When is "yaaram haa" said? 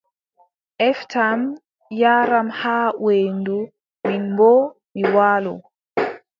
1.99-2.89